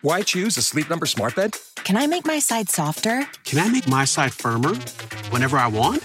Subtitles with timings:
[0.00, 1.56] Why choose a Sleep Number smart bed?
[1.76, 3.26] Can I make my side softer?
[3.44, 4.74] Can I make my side firmer?
[5.30, 6.02] Whenever I want?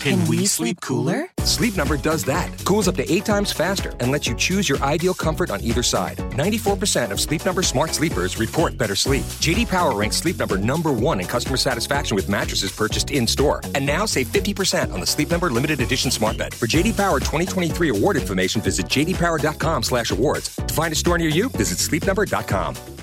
[0.00, 1.26] Can, we, sleep cooler?
[1.40, 2.48] Sleep Number does that.
[2.64, 5.82] Cools up to eight times faster and lets you choose your ideal comfort on either
[5.82, 6.18] side.
[6.18, 9.24] 94% of Sleep Number smart sleepers report better sleep.
[9.40, 13.60] JD Power ranks Sleep Number number one in customer satisfaction with mattresses purchased in store.
[13.74, 16.54] And now save 50% on the Sleep Number limited edition smart bed.
[16.54, 20.56] For JD Power 2023 award information, visit jdpower.com/awards.
[20.56, 22.97] To find a store near you, visit sleepnumber.com.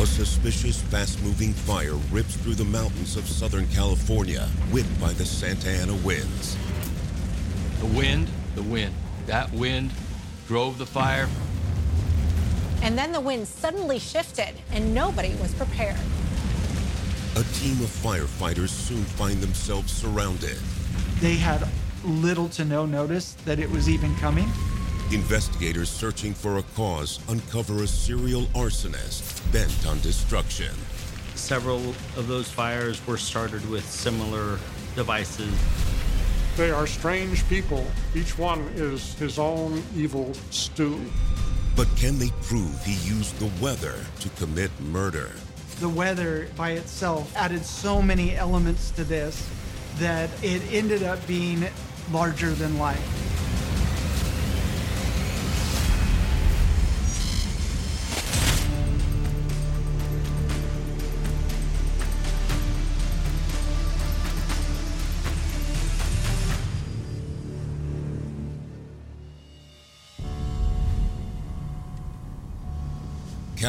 [0.00, 5.24] A suspicious, fast moving fire rips through the mountains of Southern California, whipped by the
[5.24, 6.56] Santa Ana winds.
[7.80, 8.94] The wind, the wind.
[9.26, 9.90] That wind
[10.46, 11.28] drove the fire.
[12.80, 15.98] And then the wind suddenly shifted, and nobody was prepared.
[17.34, 20.58] A team of firefighters soon find themselves surrounded.
[21.18, 21.66] They had
[22.04, 24.48] little to no notice that it was even coming.
[25.10, 30.70] Investigators searching for a cause uncover a serial arsonist bent on destruction.
[31.34, 31.78] Several
[32.18, 34.58] of those fires were started with similar
[34.96, 35.54] devices.
[36.58, 37.86] They are strange people.
[38.14, 41.00] Each one is his own evil stew.
[41.74, 45.30] But can they prove he used the weather to commit murder?
[45.80, 49.48] The weather by itself added so many elements to this
[50.00, 51.64] that it ended up being
[52.12, 53.27] larger than life.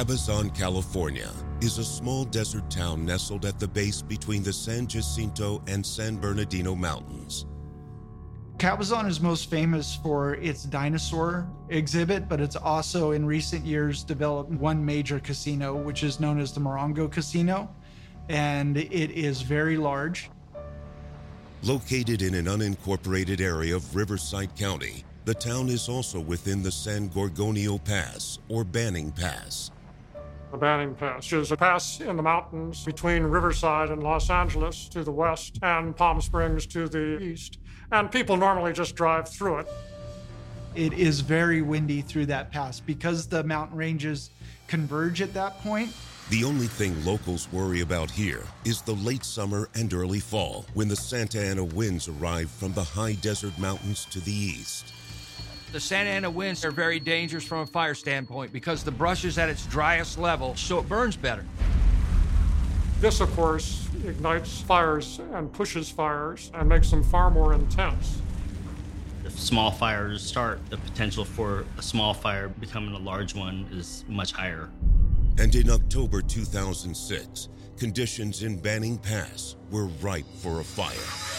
[0.10, 1.30] Cabazon, California
[1.62, 6.18] is a small desert town nestled at the base between the San Jacinto and San
[6.18, 7.46] Bernardino Mountains.
[8.58, 14.50] Cabazon is most famous for its dinosaur exhibit, but it's also in recent years developed
[14.50, 17.70] one major casino, which is known as the Morongo Casino,
[18.30, 20.32] and it is very large.
[21.62, 27.12] Located in an unincorporated area of Riverside County, the town is also within the San
[27.12, 29.70] Gorgonio Pass or Banning Pass.
[30.52, 34.90] The Banning Pass which is a pass in the mountains between Riverside and Los Angeles
[34.90, 37.60] to the west and Palm Springs to the east.
[37.92, 39.68] And people normally just drive through it.
[40.76, 44.32] It is very windy through that pass because the mountain ranges
[44.68, 45.94] converge at that point.
[46.30, 50.88] The only thing locals worry about here is the late summer and early fall when
[50.88, 54.94] the Santa Ana winds arrive from the high desert mountains to the east.
[55.72, 59.38] The Santa Ana winds are very dangerous from a fire standpoint because the brush is
[59.38, 61.46] at its driest level, so it burns better.
[63.00, 68.20] This, of course, ignites fires and pushes fires and makes them far more intense.
[69.24, 74.06] If small fires start, the potential for a small fire becoming a large one is
[74.08, 74.72] much higher.
[75.38, 81.39] And in October 2006, conditions in Banning Pass were ripe for a fire.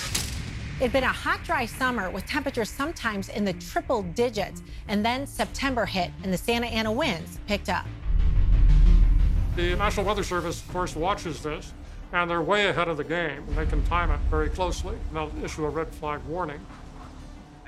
[0.80, 5.26] It'd been a hot, dry summer with temperatures sometimes in the triple digits, and then
[5.26, 7.84] September hit and the Santa Ana winds picked up.
[9.56, 11.74] The National Weather Service, of course, watches this,
[12.14, 14.96] and they're way ahead of the game, and they can time it very closely.
[15.08, 16.64] And they'll issue a red flag warning.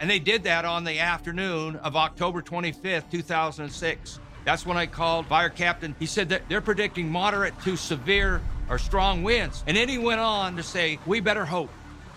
[0.00, 4.21] And they did that on the afternoon of October 25th, 2006.
[4.47, 5.94] That's when I called fire captain.
[5.99, 8.41] He said that they're predicting moderate to severe
[8.71, 9.65] or strong winds.
[9.67, 11.69] And then he went on to say, we better hope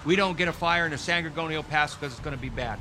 [0.05, 2.49] we don't get a fire in the San Gorgonio Pass because it's going to be
[2.49, 2.79] bad.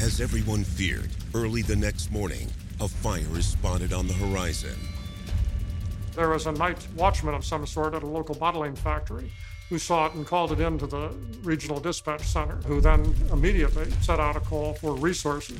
[0.00, 2.48] As everyone feared, early the next morning,
[2.80, 4.78] a fire is spotted on the horizon.
[6.14, 9.30] There was a night watchman of some sort at a local bottling factory
[9.70, 14.18] who saw it and called it into the regional dispatch center, who then immediately set
[14.18, 15.58] out a call for resources.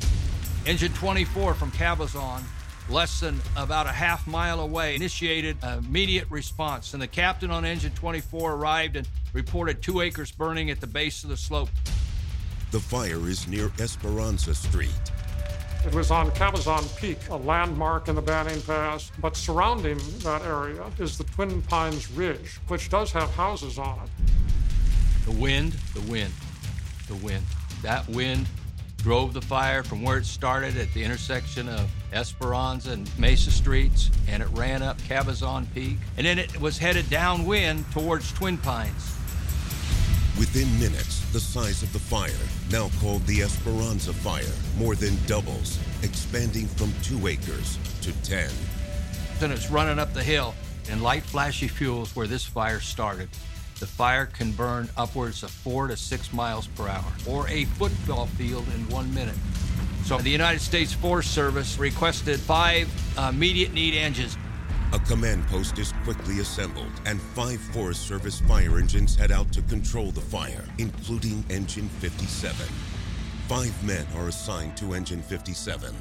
[0.67, 2.43] Engine 24 from Cabazon,
[2.91, 7.93] less than about a half mile away, initiated immediate response, and the captain on Engine
[7.93, 11.71] 24 arrived and reported two acres burning at the base of the slope.
[12.73, 14.91] The fire is near Esperanza Street.
[15.87, 20.85] It was on Cabazon Peak, a landmark in the Banning Pass, but surrounding that area
[20.99, 24.11] is the Twin Pines Ridge, which does have houses on it.
[25.25, 26.35] The wind, the wind,
[27.09, 27.45] the wind.
[27.83, 28.47] That wind
[28.99, 34.11] drove the fire from where it started at the intersection of Esperanza and Mesa Streets,
[34.29, 39.17] and it ran up Cabazon Peak, and then it was headed downwind towards Twin Pines.
[40.39, 42.31] Within minutes, the size of the fire,
[42.71, 44.45] now called the Esperanza Fire,
[44.79, 48.49] more than doubles, expanding from two acres to 10.
[49.39, 50.55] Then it's running up the hill,
[50.91, 53.29] and light flashy fuels where this fire started.
[53.81, 58.27] The fire can burn upwards of four to six miles per hour, or a football
[58.27, 59.37] field in one minute.
[60.05, 62.89] So the United States Forest Service requested five
[63.19, 64.37] immediate need engines.
[64.93, 69.63] A command post is quickly assembled, and five Forest Service fire engines head out to
[69.63, 72.67] control the fire, including Engine 57.
[73.47, 75.95] Five men are assigned to Engine 57.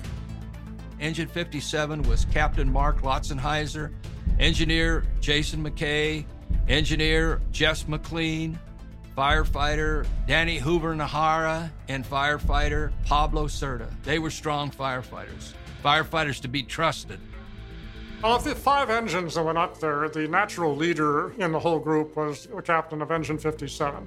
[0.99, 3.93] Engine 57 was Captain Mark Loutzenhiser,
[4.39, 6.25] engineer Jason McKay,
[6.67, 8.57] engineer Jess McLean,
[9.15, 13.87] firefighter Danny Hoover Najera, and firefighter Pablo Cerda.
[14.01, 15.53] They were strong firefighters,
[15.83, 17.19] firefighters to be trusted.
[18.21, 22.17] Of the five engines that went up there, the natural leader in the whole group
[22.17, 24.05] was the captain of Engine 57,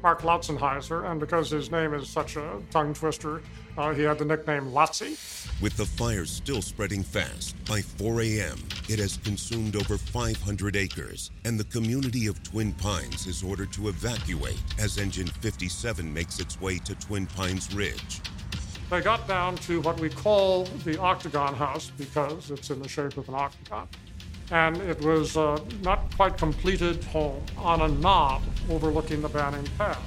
[0.00, 3.42] Mark Loutzenhiser, and because his name is such a tongue twister,
[3.76, 5.16] uh, he had the nickname Lotzie.
[5.60, 11.32] With the fire still spreading fast, by 4 a.m., it has consumed over 500 acres,
[11.44, 16.60] and the community of Twin Pines is ordered to evacuate as Engine 57 makes its
[16.60, 18.20] way to Twin Pines Ridge.
[18.90, 23.18] They got down to what we call the Octagon House because it's in the shape
[23.18, 23.86] of an octagon.
[24.50, 29.98] And it was a not quite completed home on a knob overlooking the Banning Pass.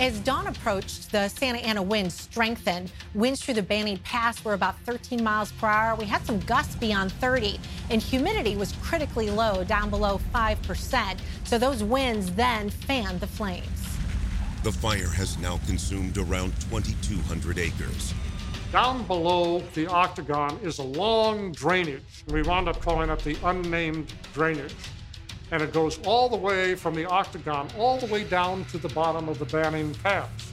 [0.00, 2.90] As dawn approached, the Santa Ana winds strengthened.
[3.14, 5.94] Winds through the Banning Pass were about 13 miles per hour.
[5.94, 7.58] We had some gusts beyond 30,
[7.88, 11.18] and humidity was critically low, down below 5%.
[11.44, 13.85] So those winds then fanned the flames.
[14.66, 18.12] The fire has now consumed around 2,200 acres.
[18.72, 22.24] Down below the octagon is a long drainage.
[22.26, 24.74] We wound up calling it the unnamed drainage.
[25.52, 28.88] And it goes all the way from the octagon, all the way down to the
[28.88, 30.50] bottom of the Banning Pass.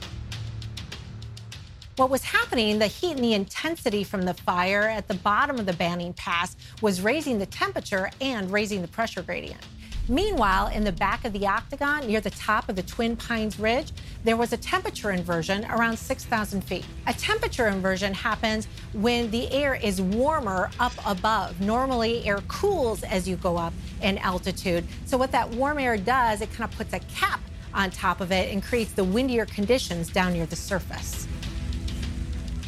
[1.96, 5.66] What was happening, the heat and the intensity from the fire at the bottom of
[5.66, 9.66] the Banning Pass was raising the temperature and raising the pressure gradient.
[10.08, 13.90] Meanwhile, in the back of the octagon, near the top of the Twin Pines Ridge,
[14.22, 16.84] there was a temperature inversion around 6,000 feet.
[17.06, 21.58] A temperature inversion happens when the air is warmer up above.
[21.62, 23.72] Normally, air cools as you go up
[24.02, 24.84] in altitude.
[25.06, 27.40] So, what that warm air does, it kind of puts a cap
[27.72, 31.26] on top of it and creates the windier conditions down near the surface.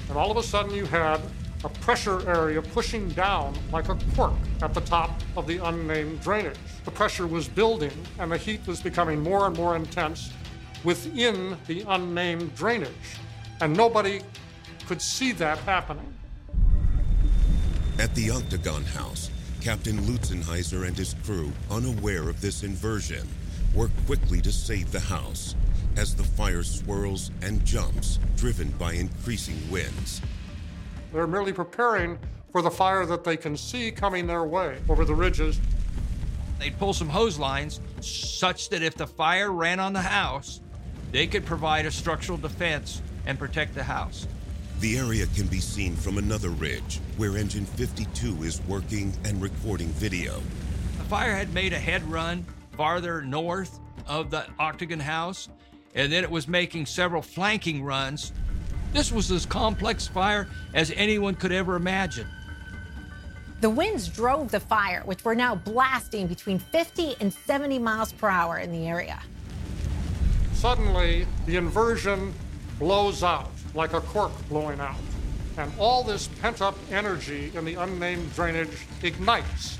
[0.08, 1.20] And all of a sudden, you had
[1.64, 6.56] a pressure area pushing down like a cork at the top of the unnamed drainage.
[6.84, 10.30] The pressure was building and the heat was becoming more and more intense
[10.84, 12.90] within the unnamed drainage.
[13.60, 14.20] And nobody
[14.86, 16.12] could see that happening.
[17.98, 19.30] At the Octagon House,
[19.60, 23.26] Captain Loutzenhiser and his crew, unaware of this inversion,
[23.74, 25.54] work quickly to save the house
[25.96, 30.20] as the fire swirls and jumps, driven by increasing winds.
[31.12, 32.18] They're merely preparing
[32.52, 35.60] for the fire that they can see coming their way over the ridges.
[36.58, 40.60] They'd pull some hose lines such that if the fire ran on the house,
[41.12, 44.26] they could provide a structural defense and protect the house.
[44.80, 49.88] The area can be seen from another ridge where Engine 52 is working and recording
[49.88, 50.40] video.
[50.98, 52.44] The fire had made a head run
[52.76, 55.48] farther north of the Octagon House,
[55.94, 58.32] and then it was making several flanking runs
[58.96, 62.26] this was as complex fire as anyone could ever imagine.
[63.60, 68.28] The winds drove the fire, which were now blasting between 50 and 70 miles per
[68.28, 69.20] hour in the area.
[70.54, 72.32] Suddenly, the inversion
[72.78, 74.96] blows out like a cork blowing out.
[75.58, 79.78] And all this pent up energy in the unnamed drainage ignites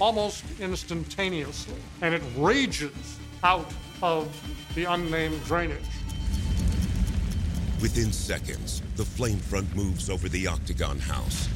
[0.00, 1.80] almost instantaneously.
[2.02, 3.70] And it rages out
[4.02, 4.28] of
[4.74, 5.78] the unnamed drainage.
[7.80, 11.46] Within seconds, the flame front moves over the octagon house.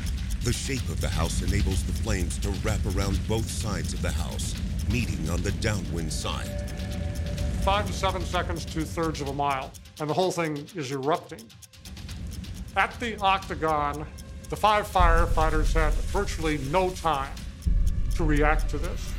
[0.45, 4.11] The shape of the house enables the flames to wrap around both sides of the
[4.11, 4.55] house,
[4.91, 6.71] meeting on the downwind side.
[7.63, 11.43] Five to seven seconds, two thirds of a mile, and the whole thing is erupting.
[12.77, 14.07] At the octagon,
[14.51, 17.33] the five firefighters had virtually no time
[18.17, 19.15] to react to this.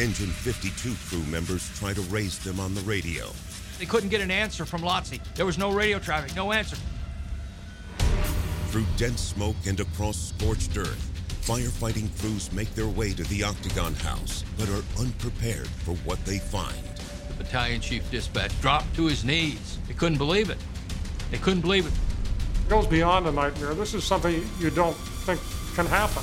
[0.00, 3.26] Engine 52 crew members try to raise them on the radio,
[3.80, 5.22] they couldn't get an answer from Lotzie.
[5.34, 6.76] There was no radio traffic, no answer.
[8.66, 11.10] Through dense smoke and across scorched earth,
[11.40, 16.38] firefighting crews make their way to the Octagon House, but are unprepared for what they
[16.38, 16.76] find.
[17.28, 19.78] The battalion chief dispatch dropped to his knees.
[19.88, 20.58] They couldn't believe it.
[21.30, 21.92] They couldn't believe it.
[22.66, 23.72] It goes beyond a nightmare.
[23.72, 25.40] This is something you don't think
[25.74, 26.22] can happen.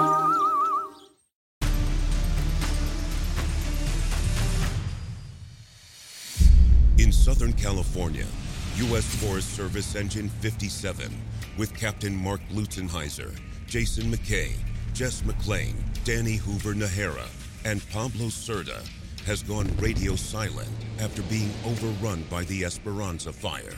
[7.01, 8.27] In Southern California,
[8.75, 9.15] U.S.
[9.15, 11.11] Forest Service Engine 57
[11.57, 14.51] with Captain Mark Loutzenhiser, Jason McKay,
[14.93, 17.27] Jess McLean, Danny Hoover Najera,
[17.65, 18.87] and Pablo Cerda
[19.25, 23.73] has gone radio silent after being overrun by the Esperanza fire.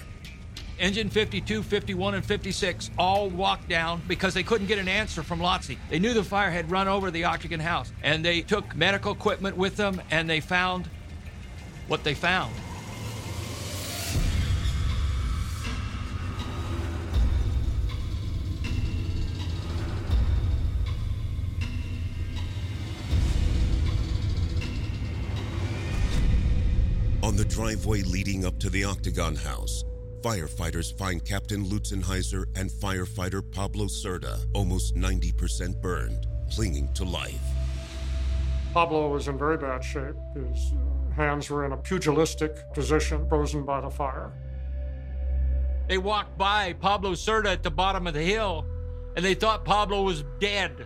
[0.78, 5.40] Engine 52, 51, and 56 all walked down because they couldn't get an answer from
[5.40, 5.80] Lotzie.
[5.90, 9.56] They knew the fire had run over the Octagon House, and they took medical equipment
[9.56, 10.90] with them, and they found
[11.88, 12.54] what they found.
[27.74, 29.84] Driveway leading up to the Octagon House,
[30.22, 37.42] firefighters find Captain Loutzenhiser and firefighter Pablo Cerda almost 90% burned, clinging to life.
[38.76, 40.14] Pablo was in very bad shape.
[40.36, 44.32] His uh, hands were in a pugilistic position, frozen by the fire.
[45.90, 48.68] They walked by Pablo Cerda at the bottom of the hill,
[49.16, 50.86] and they thought Pablo was dead.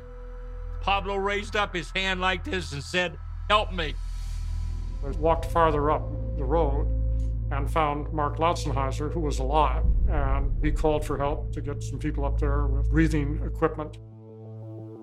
[0.80, 3.18] Pablo raised up his hand like this and said,
[3.50, 3.94] Help me.
[5.04, 6.88] They walked farther up the road
[7.52, 12.00] and found Mark Loutzenhiser, who was alive, and he called for help to get some
[12.00, 13.98] people up there with breathing equipment.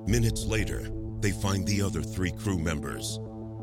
[0.07, 3.19] Minutes later, they find the other three crew members.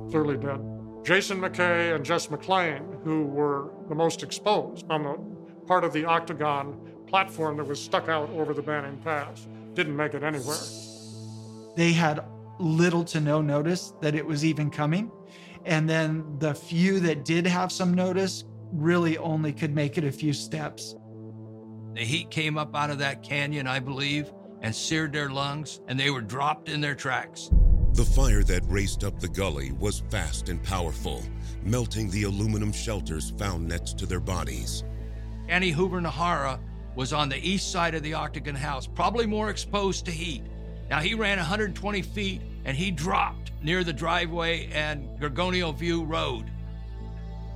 [0.10, 0.60] Clearly dead.
[1.04, 6.06] Jason McKay and Jess McLean, who were the most exposed on the part of the
[6.06, 10.58] octagon platform that was stuck out over the Banning Pass, didn't make it anywhere.
[11.76, 12.24] They had
[12.60, 15.12] little to no notice that it was even coming.
[15.66, 20.12] And then the few that did have some notice really only could make it a
[20.12, 20.96] few steps.
[21.94, 26.00] The heat came up out of that canyon, I believe, and seared their lungs, and
[26.00, 27.50] they were dropped in their tracks.
[27.94, 31.24] The fire that raced up the gully was fast and powerful,
[31.64, 34.84] melting the aluminum shelters found next to their bodies.
[35.50, 36.60] Annie Hoover Najera
[36.96, 40.44] was on the east side of the Octagon House, probably more exposed to heat.
[40.90, 46.50] Now, he ran 120 feet and he dropped near the driveway and Gorgonio View Road.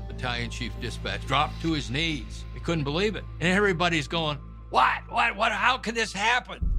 [0.07, 2.43] The battalion chief dispatch dropped to his knees.
[2.53, 3.23] He couldn't believe it.
[3.39, 4.37] And everybody's going,
[4.69, 5.01] What?
[5.09, 5.35] What?
[5.35, 5.51] What?
[5.51, 6.71] How could this happen?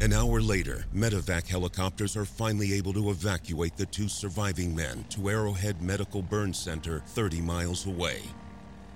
[0.00, 5.30] An hour later, medevac helicopters are finally able to evacuate the two surviving men to
[5.30, 8.20] Arrowhead Medical Burn Center 30 miles away.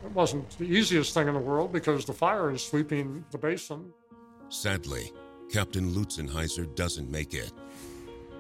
[0.05, 3.93] It wasn't the easiest thing in the world because the fire is sweeping the basin.
[4.49, 5.13] Sadly,
[5.53, 7.53] Captain Loutzenhiser doesn't make it.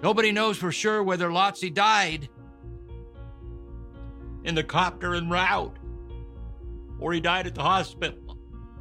[0.02, 2.28] Nobody knows for sure whether Lotzie died
[4.44, 5.76] in the copter en route
[7.00, 8.36] or he died at the hospital.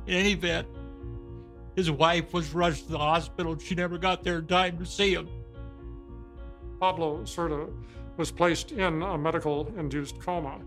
[0.05, 0.67] In any event,
[1.75, 5.13] his wife was rushed to the hospital she never got there in time to see
[5.13, 5.29] him.
[6.79, 7.71] Pablo Cerda
[8.17, 10.59] was placed in a medical induced coma,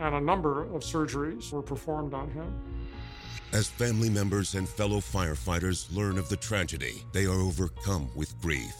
[0.00, 2.52] and a number of surgeries were performed on him.
[3.52, 8.74] As family members and fellow firefighters learn of the tragedy, they are overcome with grief.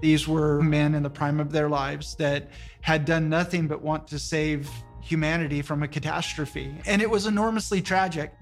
[0.00, 2.50] These were men in the prime of their lives that
[2.82, 6.74] had done nothing but want to save humanity from a catastrophe.
[6.86, 8.34] And it was enormously tragic.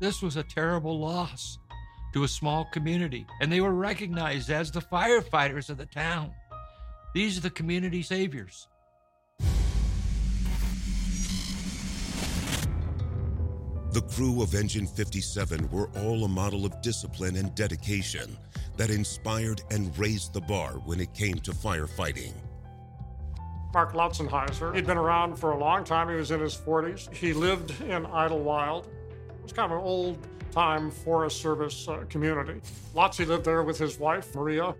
[0.00, 1.58] This was a terrible loss
[2.12, 6.32] to a small community, and they were recognized as the firefighters of the town.
[7.14, 8.68] These are the community saviors.
[13.92, 18.38] The crew of Engine 57 were all a model of discipline and dedication
[18.80, 22.32] that inspired and raised the bar when it came to firefighting.
[23.74, 26.08] Mark Loutzenhiser, he'd been around for a long time.
[26.08, 27.12] He was in his 40s.
[27.12, 28.86] He lived in Idyllwild.
[28.86, 32.62] It was kind of an old time Forest Service uh, community.
[32.94, 34.74] Lotzie lived there with his wife, Maria.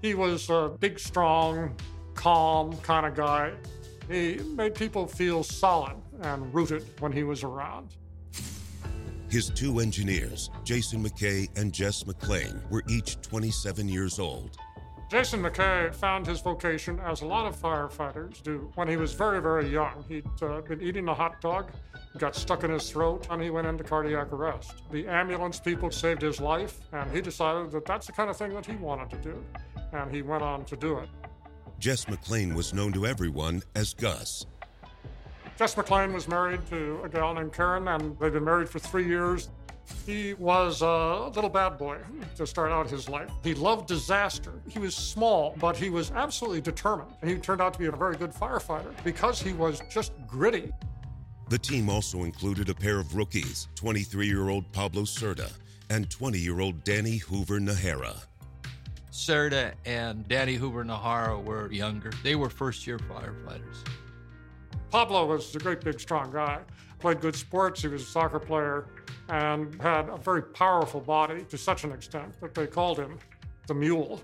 [0.00, 1.76] He was a big, strong,
[2.14, 3.52] calm kind of guy.
[4.08, 7.96] He made people feel solid and rooted when he was around.
[9.32, 14.58] His two engineers, Jason McKay and Jess McLean, were each 27 years old.
[15.10, 19.40] Jason McKay found his vocation, as a lot of firefighters do, when he was very,
[19.40, 20.04] very young.
[20.06, 21.70] He'd uh, been eating a hot dog,
[22.18, 24.82] got stuck in his throat, and he went into cardiac arrest.
[24.90, 28.52] The ambulance people saved his life, and he decided that that's the kind of thing
[28.52, 29.42] that he wanted to do,
[29.94, 31.08] and he went on to do it.
[31.78, 34.44] Jess McLean was known to everyone as Gus.
[35.62, 39.06] Jess McLean was married to a gal named Karen, and they've been married for three
[39.06, 39.48] years.
[40.04, 41.98] He was a little bad boy
[42.34, 43.30] to start out his life.
[43.44, 44.54] He loved disaster.
[44.68, 47.12] He was small, but he was absolutely determined.
[47.20, 50.72] And he turned out to be a very good firefighter because he was just gritty.
[51.48, 55.48] The team also included a pair of rookies 23 year old Pablo Cerda
[55.90, 58.16] and 20 year old Danny Hoover Najera.
[59.12, 62.10] Cerda and Danny Hoover Najera were younger.
[62.24, 63.86] They were first year firefighters.
[64.92, 66.60] Pablo was a great big strong guy.
[66.98, 67.80] Played good sports.
[67.80, 68.84] He was a soccer player
[69.30, 73.18] and had a very powerful body to such an extent that they called him
[73.66, 74.20] the Mule.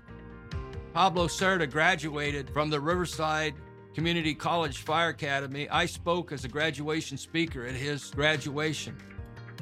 [0.93, 3.55] Pablo Cerda graduated from the Riverside
[3.95, 5.67] Community College Fire Academy.
[5.69, 8.95] I spoke as a graduation speaker at his graduation.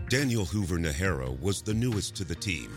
[0.09, 2.75] Daniel Hoover Najera was the newest to the team.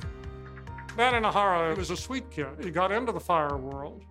[0.96, 2.62] Danny Najera was a sweet kid.
[2.62, 4.04] He got into the fire world,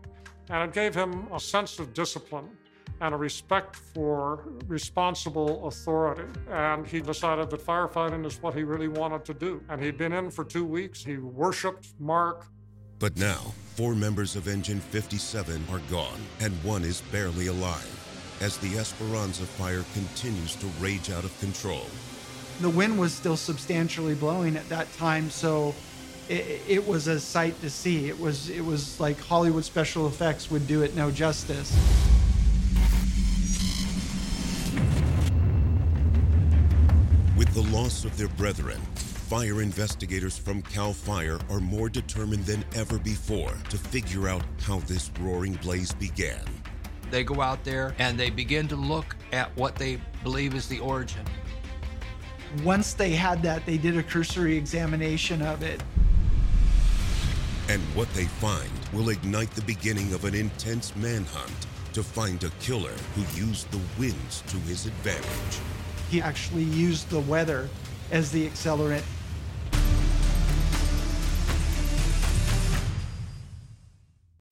[0.50, 2.50] and it gave him a sense of discipline
[3.02, 6.24] and a respect for responsible authority.
[6.50, 9.62] And he decided that firefighting is what he really wanted to do.
[9.70, 11.04] And he'd been in for two weeks.
[11.04, 12.48] He worshiped Mark.
[13.00, 17.96] But now, four members of Engine 57 are gone, and one is barely alive
[18.42, 21.86] as the Esperanza fire continues to rage out of control.
[22.62, 25.74] The wind was still substantially blowing at that time, so
[26.28, 28.08] it, it was a sight to see.
[28.08, 31.74] It was it was like Hollywood special effects would do it no justice.
[37.50, 42.64] With the loss of their brethren, fire investigators from CAL FIRE are more determined than
[42.76, 46.44] ever before to figure out how this roaring blaze began.
[47.10, 50.80] They go out there and they begin to look at what they believe is the
[50.80, 51.26] origin.
[52.64, 55.82] Once they had that, they did a cursory examination of it.
[57.68, 62.52] And what they find will ignite the beginning of an intense manhunt to find a
[62.62, 65.60] killer who used the winds to his advantage.
[66.10, 67.70] He actually used the weather
[68.12, 69.04] as the accelerant.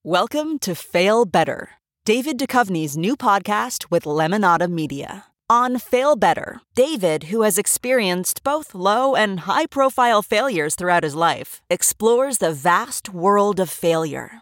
[0.03, 1.69] Welcome to Fail Better,
[2.05, 5.25] David Duchovny's new podcast with Lemonada Media.
[5.49, 11.15] On Fail Better, David, who has experienced both low and high profile failures throughout his
[11.15, 14.41] life, explores the vast world of failure,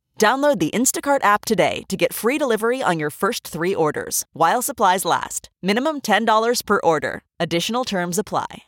[0.21, 4.61] Download the Instacart app today to get free delivery on your first three orders while
[4.61, 5.49] supplies last.
[5.63, 7.23] Minimum $10 per order.
[7.39, 8.65] Additional terms apply.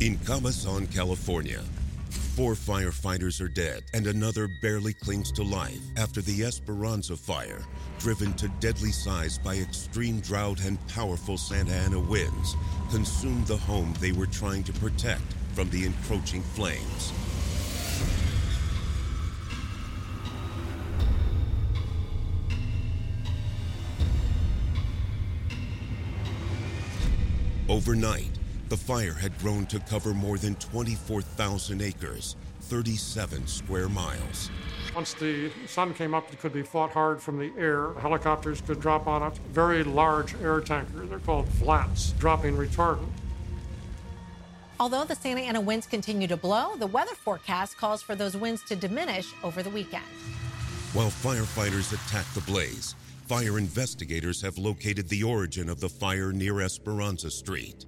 [0.00, 1.60] In Cabazon, California,
[2.34, 7.60] four firefighters are dead and another barely clings to life after the Esperanza fire,
[7.98, 12.56] driven to deadly size by extreme drought and powerful Santa Ana winds,
[12.94, 15.20] consumed the home they were trying to protect
[15.52, 17.12] from the encroaching flames.
[27.68, 28.30] Overnight,
[28.68, 34.52] the fire had grown to cover more than 24,000 acres, 37 square miles.
[34.94, 37.92] Once the sun came up, it could be fought hard from the air.
[37.94, 39.36] Helicopters could drop on it.
[39.50, 43.08] Very large air tankers, they're called flats, dropping retardant.
[44.78, 48.62] Although the Santa Ana winds continue to blow, the weather forecast calls for those winds
[48.64, 50.04] to diminish over the weekend.
[50.92, 52.94] While firefighters attack the blaze,
[53.26, 57.86] fire investigators have located the origin of the fire near Esperanza Street.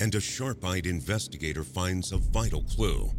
[0.00, 3.12] And a sharp eyed investigator finds a vital clue.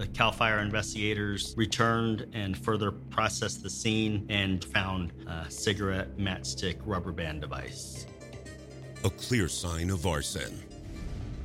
[0.00, 6.78] The CAL FIRE investigators returned and further processed the scene and found a cigarette matchstick
[6.86, 8.06] rubber band device.
[9.04, 10.58] A clear sign of arson.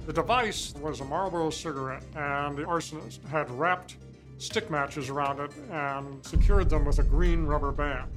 [0.05, 3.97] The device was a Marlboro cigarette, and the arsonist had wrapped
[4.37, 8.09] stick matches around it and secured them with a green rubber band.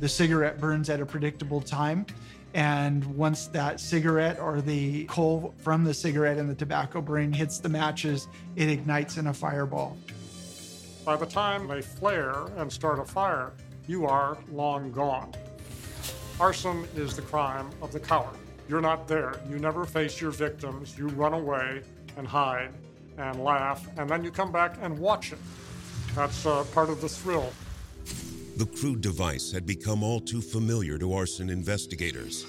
[0.00, 2.06] The cigarette burns at a predictable time.
[2.54, 7.58] And once that cigarette or the coal from the cigarette and the tobacco burning hits
[7.58, 9.96] the matches, it ignites in a fireball.
[11.04, 13.52] By the time they flare and start a fire,
[13.86, 15.32] you are long gone.
[16.40, 18.36] Arson is the crime of the coward.
[18.68, 19.40] You're not there.
[19.48, 20.98] You never face your victims.
[20.98, 21.82] You run away
[22.16, 22.70] and hide
[23.16, 25.38] and laugh, and then you come back and watch it.
[26.14, 27.52] That's uh, part of the thrill.
[28.58, 32.44] The crude device had become all too familiar to arson investigators.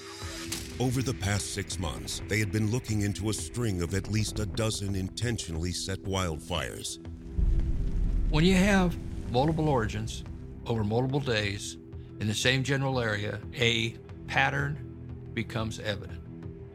[0.80, 4.40] Over the past six months, they had been looking into a string of at least
[4.40, 6.98] a dozen intentionally set wildfires.
[8.30, 8.98] When you have
[9.30, 10.24] multiple origins
[10.66, 11.76] over multiple days
[12.18, 13.90] in the same general area, a
[14.26, 14.78] pattern
[15.32, 16.20] becomes evident.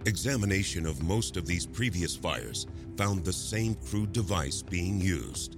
[0.05, 5.57] Examination of most of these previous fires found the same crude device being used.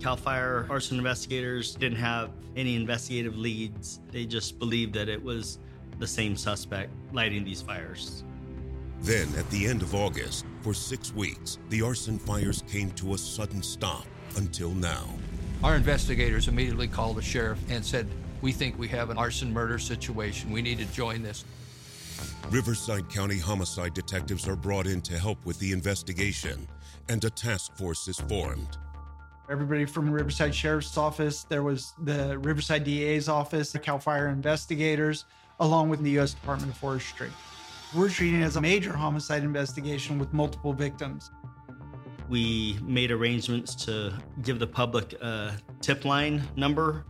[0.00, 4.00] CAL FIRE arson investigators didn't have any investigative leads.
[4.10, 5.58] They just believed that it was
[5.98, 8.24] the same suspect lighting these fires.
[9.02, 13.18] Then, at the end of August, for six weeks, the arson fires came to a
[13.18, 15.06] sudden stop until now.
[15.62, 18.08] Our investigators immediately called the sheriff and said,
[18.40, 20.50] We think we have an arson murder situation.
[20.50, 21.44] We need to join this.
[22.50, 26.66] Riverside County homicide detectives are brought in to help with the investigation,
[27.10, 28.78] and a task force is formed.
[29.50, 35.24] Everybody from Riverside Sheriff's Office, there was the Riverside DA's office, the CAL FIRE investigators,
[35.58, 36.34] along with the U.S.
[36.34, 37.30] Department of Forestry.
[37.92, 41.32] We're treating it as a major homicide investigation with multiple victims.
[42.28, 47.04] We made arrangements to give the public a tip line number.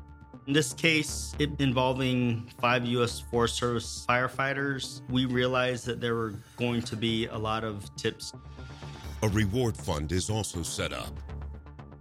[0.47, 3.21] In this case, it involving five U.S.
[3.21, 8.33] Forest Service firefighters, we realized that there were going to be a lot of tips.
[9.23, 11.13] A reward fund is also set up.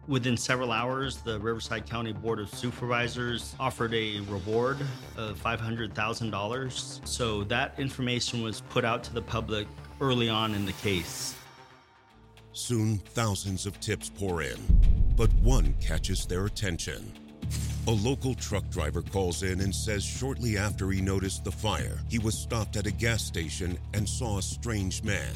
[0.10, 4.80] Within several hours, the Riverside County Board of Supervisors offered a reward
[5.16, 7.08] of $500,000.
[7.08, 9.68] So that information was put out to the public
[10.02, 11.36] early on in the case.
[12.54, 14.58] Soon, thousands of tips pour in,
[15.16, 17.14] but one catches their attention.
[17.86, 22.18] A local truck driver calls in and says shortly after he noticed the fire, he
[22.18, 25.36] was stopped at a gas station and saw a strange man.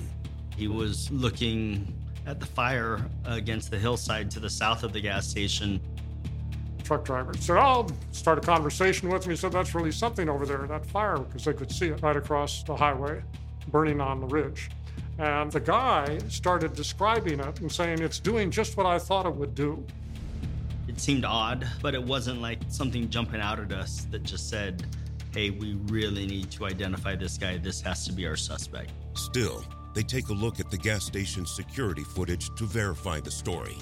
[0.57, 1.93] He was looking
[2.25, 5.79] at the fire against the hillside to the south of the gas station.
[6.83, 9.33] Truck driver said, oh, I'll start a conversation with me.
[9.33, 12.15] He said, That's really something over there, that fire, because they could see it right
[12.15, 13.23] across the highway,
[13.69, 14.69] burning on the ridge.
[15.17, 19.33] And the guy started describing it and saying, It's doing just what I thought it
[19.33, 19.85] would do.
[20.89, 24.85] It seemed odd, but it wasn't like something jumping out at us that just said,
[25.33, 27.57] hey, we really need to identify this guy.
[27.57, 28.91] This has to be our suspect.
[29.15, 33.77] Still, they take a look at the gas station security footage to verify the story.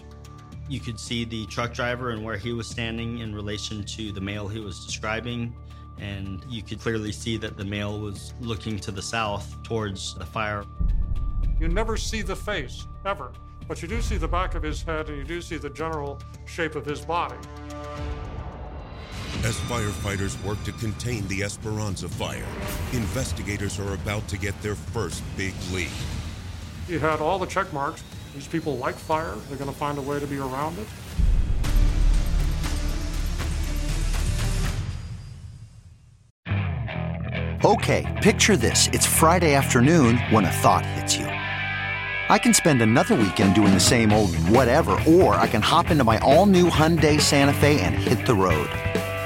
[0.69, 4.21] You could see the truck driver and where he was standing in relation to the
[4.21, 5.55] male he was describing.
[5.99, 10.25] And you could clearly see that the male was looking to the south towards the
[10.25, 10.63] fire.
[11.59, 13.31] You never see the face, ever.
[13.67, 16.19] But you do see the back of his head and you do see the general
[16.45, 17.37] shape of his body.
[19.43, 22.45] As firefighters work to contain the Esperanza fire,
[22.93, 25.89] investigators are about to get their first big lead.
[26.87, 28.03] He had all the check marks.
[28.35, 30.87] These people like fire, they're going to find a way to be around it.
[37.63, 38.87] Okay, picture this.
[38.87, 41.25] It's Friday afternoon when a thought hits you.
[41.25, 46.03] I can spend another weekend doing the same old whatever, or I can hop into
[46.03, 48.69] my all new Hyundai Santa Fe and hit the road.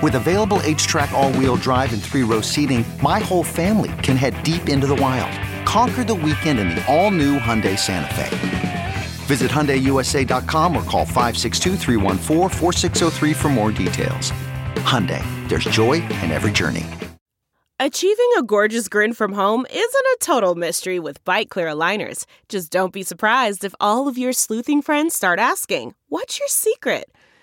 [0.00, 4.40] With available HTRAC, all wheel drive, and three row seating, my whole family can head
[4.44, 5.32] deep into the wild.
[5.66, 8.28] Conquer the weekend in the all new Hyundai Santa Fe.
[9.26, 14.30] Visit HyundaiUSA.com or call 562 for more details.
[14.84, 16.86] Hyundai, there's joy in every journey.
[17.80, 22.24] Achieving a gorgeous grin from home isn't a total mystery with Byte clear aligners.
[22.48, 27.10] Just don't be surprised if all of your sleuthing friends start asking, What's your secret?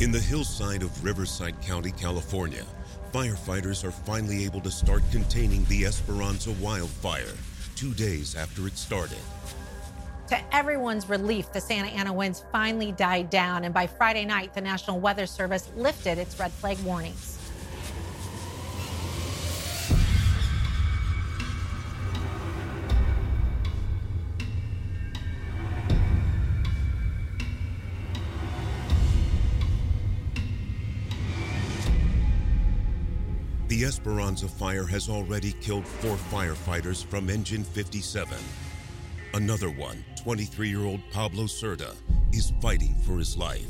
[0.00, 2.64] In the hillside of Riverside County, California,
[3.12, 7.32] firefighters are finally able to start containing the Esperanza wildfire
[7.76, 9.18] two days after it started.
[10.30, 14.60] To everyone's relief, the Santa Ana winds finally died down, and by Friday night, the
[14.60, 17.33] National Weather Service lifted its red flag warnings.
[33.68, 38.36] The Esperanza fire has already killed four firefighters from Engine 57.
[39.32, 41.96] Another one, 23 year old Pablo Cerda,
[42.30, 43.66] is fighting for his life.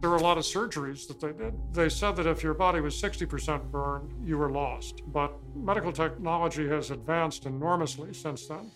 [0.00, 1.54] There were a lot of surgeries that they did.
[1.72, 5.02] They said that if your body was 60% burned, you were lost.
[5.06, 8.72] But medical technology has advanced enormously since then.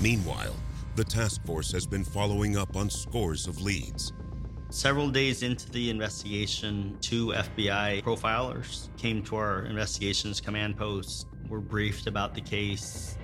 [0.00, 0.54] Meanwhile,
[0.94, 4.12] the task force has been following up on scores of leads.
[4.70, 11.60] Several days into the investigation, two FBI profilers came to our investigations command post, were
[11.60, 13.16] briefed about the case.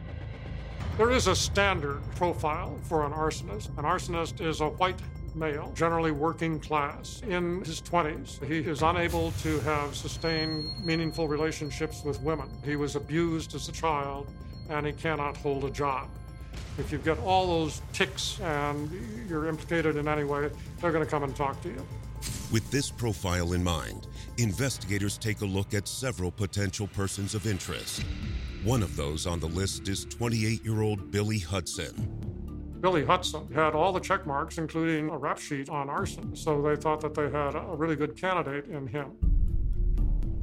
[0.97, 3.77] There is a standard profile for an arsonist.
[3.77, 4.99] An arsonist is a white
[5.35, 8.43] male, generally working class, in his 20s.
[8.47, 12.49] He is unable to have sustained meaningful relationships with women.
[12.65, 14.33] He was abused as a child,
[14.71, 16.09] and he cannot hold a job.
[16.79, 18.91] If you've got all those ticks and
[19.29, 21.87] you're implicated in any way, they're going to come and talk to you.
[22.53, 24.07] With this profile in mind,
[24.39, 28.05] investigators take a look at several potential persons of interest.
[28.65, 32.25] One of those on the list is 28 year old Billy Hudson.
[32.81, 36.77] Billy Hudson had all the check marks, including a rap sheet on arson, so they
[36.77, 39.13] thought that they had a really good candidate in him.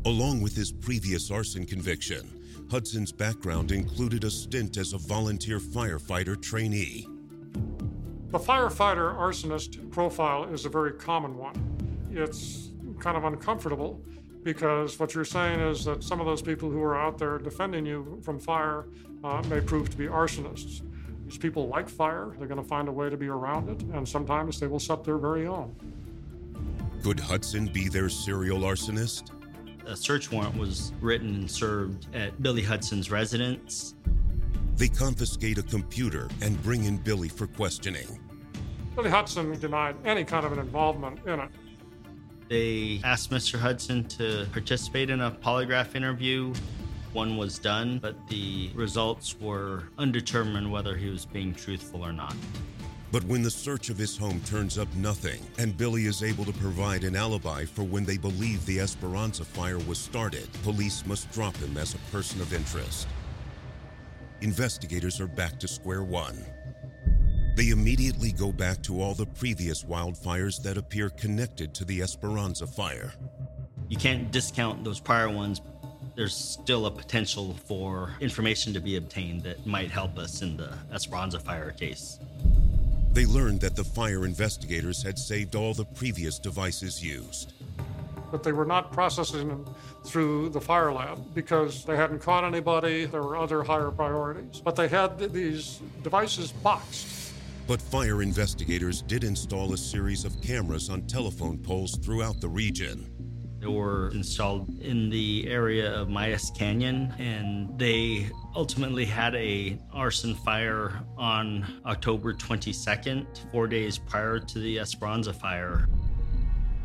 [0.06, 2.41] Along with his previous arson conviction,
[2.72, 7.06] Hudson's background included a stint as a volunteer firefighter trainee.
[8.30, 11.54] The firefighter arsonist profile is a very common one.
[12.12, 12.70] It's
[13.02, 14.02] kind of uncomfortable
[14.44, 17.86] because what you're saying is that some of those people who are out there defending
[17.86, 18.86] you from fire
[19.26, 20.82] uh, may prove to be arsonists.
[21.26, 24.08] These people like fire, they're going to find a way to be around it, and
[24.08, 25.76] sometimes they will set their very own.
[27.04, 29.41] Could Hudson be their serial arsonist?
[29.92, 33.94] A search warrant was written and served at Billy Hudson's residence.
[34.78, 38.08] They confiscate a computer and bring in Billy for questioning.
[38.96, 41.50] Billy Hudson denied any kind of an involvement in it.
[42.48, 43.60] They asked Mr.
[43.60, 46.54] Hudson to participate in a polygraph interview.
[47.12, 52.34] One was done, but the results were undetermined whether he was being truthful or not.
[53.12, 56.54] But when the search of his home turns up nothing, and Billy is able to
[56.54, 61.58] provide an alibi for when they believe the Esperanza fire was started, police must drop
[61.58, 63.08] him as a person of interest.
[64.40, 66.46] Investigators are back to square one.
[67.58, 72.66] They immediately go back to all the previous wildfires that appear connected to the Esperanza
[72.66, 73.14] fire.
[73.90, 75.60] You can't discount those prior ones.
[76.16, 80.74] There's still a potential for information to be obtained that might help us in the
[80.94, 82.18] Esperanza fire case.
[83.14, 87.54] They learned that the fire investigators had saved all the previous devices used.
[88.32, 89.66] But they were not processing them
[90.06, 93.04] through the fire lab because they hadn't caught anybody.
[93.04, 94.62] There were other higher priorities.
[94.64, 97.34] But they had th- these devices boxed.
[97.68, 103.11] But fire investigators did install a series of cameras on telephone poles throughout the region.
[103.62, 110.34] They were installed in the area of Mayas Canyon, and they ultimately had a arson
[110.34, 115.88] fire on October 22nd, four days prior to the Esperanza fire.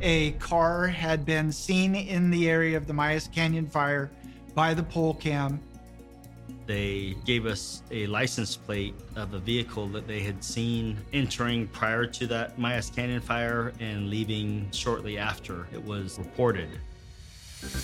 [0.03, 4.11] A car had been seen in the area of the Mayas Canyon fire
[4.55, 5.63] by the pole cam.
[6.67, 12.07] They gave us a license plate of a vehicle that they had seen entering prior
[12.07, 16.69] to that Mayas Canyon fire and leaving shortly after it was reported.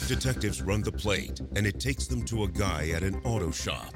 [0.09, 3.95] Detectives run the plate, and it takes them to a guy at an auto shop.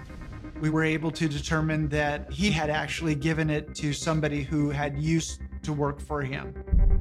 [0.61, 4.97] We were able to determine that he had actually given it to somebody who had
[4.97, 6.55] used to work for him.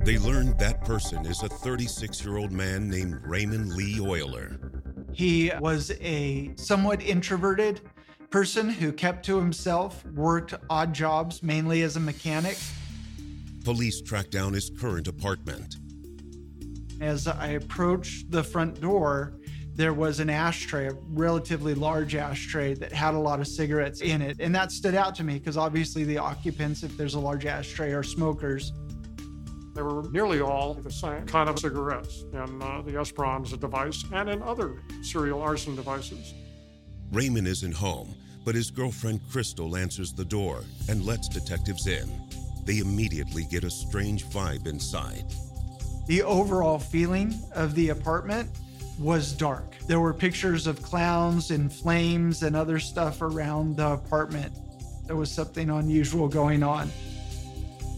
[0.03, 4.64] They learned that person is a 36 year old man named Raymond Lee Oyler.
[5.15, 7.79] He was a somewhat introverted
[8.29, 12.57] person who kept to himself, worked odd jobs, mainly as a mechanic.
[13.63, 15.77] Police tracked down his current apartment.
[16.99, 19.39] As I approached the front door,
[19.73, 24.21] there was an ashtray, a relatively large ashtray that had a lot of cigarettes in
[24.21, 24.41] it.
[24.41, 27.93] And that stood out to me because obviously the occupants, if there's a large ashtray,
[27.93, 28.73] are smokers.
[29.75, 34.29] They were nearly all the same kind of cigarettes in uh, the Esperanza device and
[34.29, 36.33] in other serial arson devices.
[37.11, 42.09] Raymond isn't home, but his girlfriend Crystal answers the door and lets detectives in.
[42.63, 45.25] They immediately get a strange vibe inside.
[46.07, 48.49] The overall feeling of the apartment
[48.97, 49.75] was dark.
[49.87, 54.53] There were pictures of clowns and flames and other stuff around the apartment.
[55.05, 56.89] There was something unusual going on.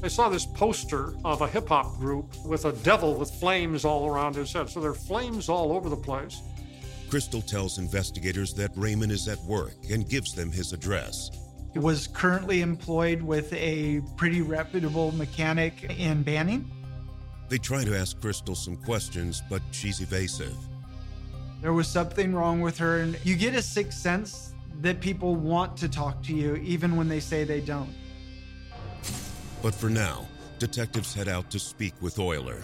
[0.02, 4.08] They saw this poster of a hip hop group with a devil with flames all
[4.08, 4.70] around his head.
[4.70, 6.42] So there are flames all over the place.
[7.10, 11.32] Crystal tells investigators that Raymond is at work and gives them his address.
[11.74, 16.70] He was currently employed with a pretty reputable mechanic in Banning.
[17.50, 20.56] They try to ask Crystal some questions, but she's evasive.
[21.62, 25.76] There was something wrong with her, and you get a sixth sense that people want
[25.78, 27.94] to talk to you even when they say they don't.
[29.62, 30.28] But for now,
[30.60, 32.62] detectives head out to speak with Oyler.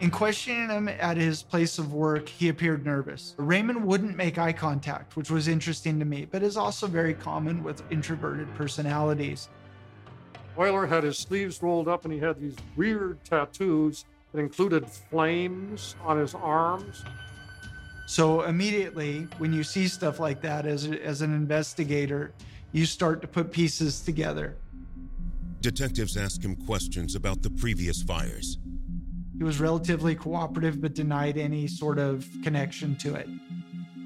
[0.00, 3.34] In questioning him at his place of work, he appeared nervous.
[3.36, 7.62] Raymond wouldn't make eye contact, which was interesting to me, but is also very common
[7.62, 9.50] with introverted personalities.
[10.56, 15.96] Oyler had his sleeves rolled up and he had these weird tattoos that included flames
[16.02, 17.04] on his arms.
[18.06, 22.32] So immediately, when you see stuff like that as, as an investigator,
[22.72, 24.56] you start to put pieces together.
[25.60, 28.58] Detectives ask him questions about the previous fires.
[29.36, 33.28] He was relatively cooperative but denied any sort of connection to it.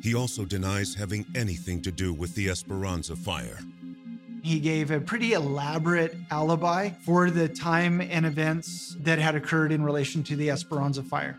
[0.03, 3.59] He also denies having anything to do with the Esperanza fire.
[4.43, 9.83] He gave a pretty elaborate alibi for the time and events that had occurred in
[9.83, 11.39] relation to the Esperanza fire.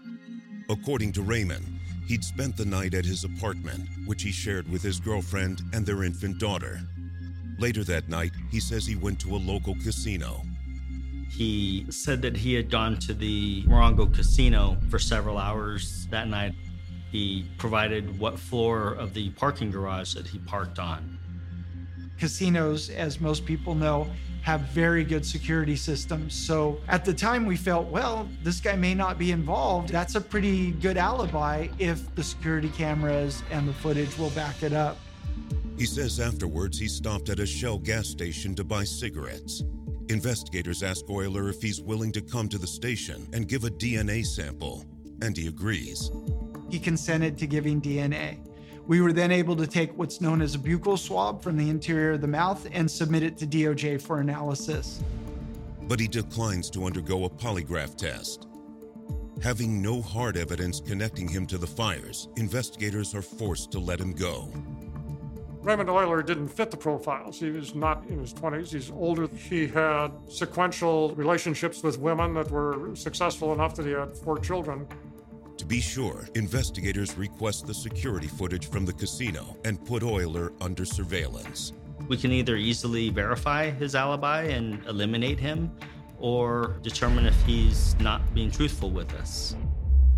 [0.69, 1.75] According to Raymond,
[2.07, 6.03] He'd spent the night at his apartment, which he shared with his girlfriend and their
[6.03, 6.81] infant daughter.
[7.57, 10.41] Later that night, he says he went to a local casino.
[11.29, 16.53] He said that he had gone to the Morongo Casino for several hours that night.
[17.11, 21.17] He provided what floor of the parking garage that he parked on.
[22.17, 24.07] Casinos, as most people know,
[24.41, 26.35] have very good security systems.
[26.35, 29.89] So at the time, we felt, well, this guy may not be involved.
[29.89, 34.71] That's a pretty good alibi if the security cameras and the footage will back it
[34.71, 34.97] up.
[35.77, 39.63] He says afterwards he stopped at a Shell gas station to buy cigarettes.
[40.09, 44.25] Investigators ask Oyler if he's willing to come to the station and give a DNA
[44.25, 44.85] sample,
[45.21, 46.11] and he agrees.
[46.69, 48.37] He consented to giving DNA.
[48.87, 52.11] We were then able to take what's known as a buccal swab from the interior
[52.11, 55.03] of the mouth and submit it to DOJ for analysis.
[55.81, 58.47] But he declines to undergo a polygraph test.
[59.41, 64.13] Having no hard evidence connecting him to the fires, investigators are forced to let him
[64.13, 64.51] go.
[65.65, 67.39] Raymond Oyler didn't fit the profiles.
[67.39, 69.27] He was not in his 20s, he's older.
[69.35, 74.87] He had sequential relationships with women that were successful enough that he had four children.
[75.57, 80.85] To be sure, investigators request the security footage from the casino and put Oyler under
[80.85, 81.73] surveillance.
[82.07, 85.71] We can either easily verify his alibi and eliminate him,
[86.19, 89.55] or determine if he's not being truthful with us.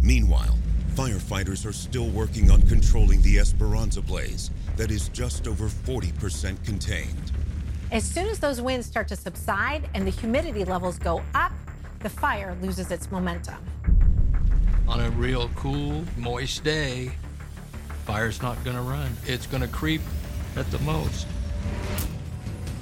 [0.01, 0.57] Meanwhile,
[0.97, 7.31] firefighters are still working on controlling the Esperanza blaze that is just over 40% contained.
[7.91, 11.51] As soon as those winds start to subside and the humidity levels go up,
[11.99, 13.63] the fire loses its momentum.
[14.87, 17.11] On a real cool, moist day,
[18.05, 19.11] fire's not going to run.
[19.27, 20.01] It's going to creep
[20.55, 21.27] at the most.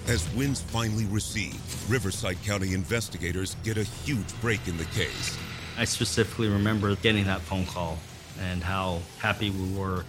[0.07, 1.57] As winds finally recede,
[1.89, 5.37] Riverside County investigators get a huge break in the case.
[5.77, 7.99] I specifically remember getting that phone call
[8.39, 10.05] and how happy we were.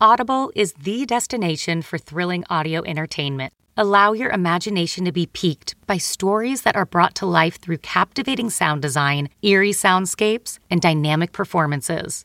[0.00, 3.52] Audible is the destination for thrilling audio entertainment.
[3.76, 8.50] Allow your imagination to be piqued by stories that are brought to life through captivating
[8.50, 12.24] sound design, eerie soundscapes, and dynamic performances.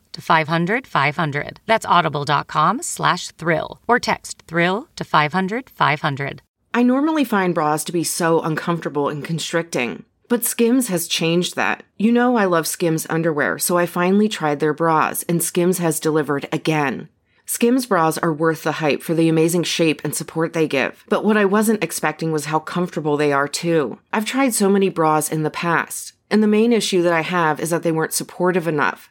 [0.13, 1.59] to 500 500.
[1.65, 6.41] That's audible.com slash thrill or text thrill to 500 500.
[6.73, 10.05] I normally find bras to be so uncomfortable and constricting.
[10.29, 11.83] But Skims has changed that.
[11.97, 15.99] You know I love Skims underwear, so I finally tried their bras, and Skims has
[15.99, 17.09] delivered again.
[17.45, 21.25] Skims bras are worth the hype for the amazing shape and support they give, but
[21.25, 23.99] what I wasn't expecting was how comfortable they are too.
[24.13, 27.59] I've tried so many bras in the past, and the main issue that I have
[27.59, 29.10] is that they weren't supportive enough,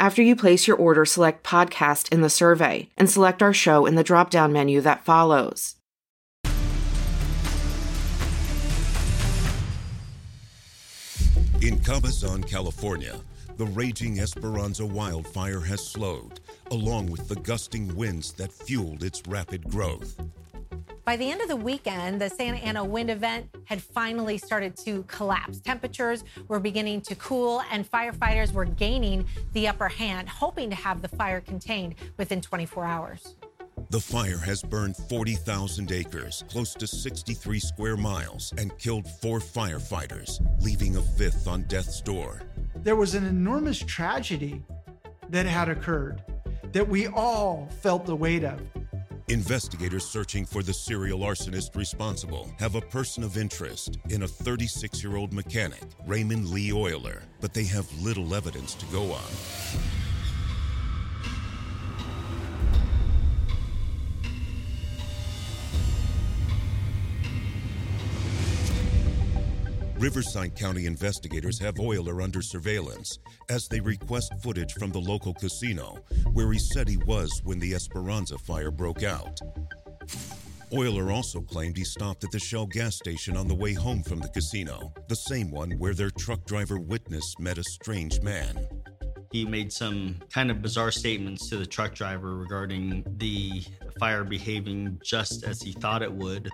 [0.00, 3.96] After you place your order, select podcast in the survey and select our show in
[3.96, 5.74] the drop down menu that follows.
[11.60, 13.16] In Cabazon, California,
[13.56, 16.38] the raging Esperanza wildfire has slowed,
[16.70, 20.14] along with the gusting winds that fueled its rapid growth.
[21.08, 25.04] By the end of the weekend, the Santa Ana wind event had finally started to
[25.04, 25.58] collapse.
[25.58, 31.00] Temperatures were beginning to cool, and firefighters were gaining the upper hand, hoping to have
[31.00, 33.36] the fire contained within 24 hours.
[33.88, 40.46] The fire has burned 40,000 acres, close to 63 square miles, and killed four firefighters,
[40.62, 42.42] leaving a fifth on death's door.
[42.76, 44.62] There was an enormous tragedy
[45.30, 46.22] that had occurred
[46.72, 48.60] that we all felt the weight of.
[49.30, 55.04] Investigators searching for the serial arsonist responsible have a person of interest in a 36
[55.04, 60.07] year old mechanic, Raymond Lee Oyler, but they have little evidence to go on.
[69.98, 73.18] Riverside County investigators have Oyler under surveillance
[73.50, 75.98] as they request footage from the local casino
[76.32, 79.40] where he said he was when the Esperanza fire broke out.
[80.72, 84.20] Oyler also claimed he stopped at the Shell gas station on the way home from
[84.20, 88.68] the casino, the same one where their truck driver witness met a strange man.
[89.32, 93.64] He made some kind of bizarre statements to the truck driver regarding the
[93.98, 96.48] fire behaving just as he thought it would.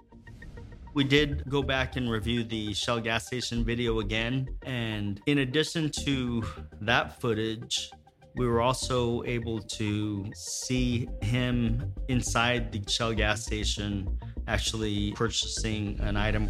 [0.95, 4.49] We did go back and review the Shell gas station video again.
[4.63, 6.45] And in addition to
[6.83, 7.91] that footage,
[8.37, 14.17] we were also able to see him inside the Shell gas station
[14.47, 16.49] actually purchasing an item.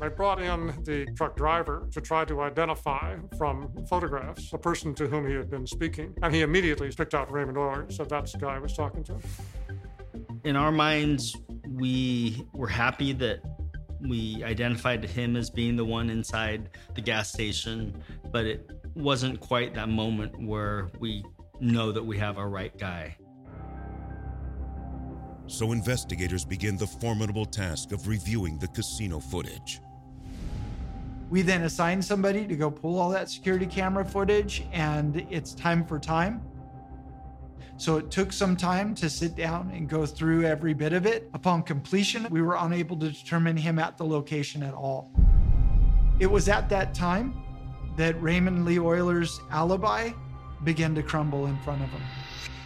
[0.00, 5.06] I brought in the truck driver to try to identify from photographs the person to
[5.06, 6.14] whom he had been speaking.
[6.22, 9.18] And he immediately picked out Raymond Oyler, said that's the guy I was talking to.
[10.44, 11.36] In our minds,
[11.68, 13.40] we were happy that
[14.00, 19.74] we identified him as being the one inside the gas station, but it wasn't quite
[19.74, 21.24] that moment where we
[21.60, 23.16] know that we have our right guy.
[25.46, 29.80] So investigators begin the formidable task of reviewing the casino footage.
[31.30, 35.84] We then assign somebody to go pull all that security camera footage, and it's time
[35.84, 36.42] for time.
[37.76, 41.28] So it took some time to sit down and go through every bit of it.
[41.34, 45.10] Upon completion, we were unable to determine him at the location at all.
[46.20, 47.34] It was at that time
[47.96, 50.10] that Raymond Lee Oyler's alibi
[50.62, 52.02] began to crumble in front of him.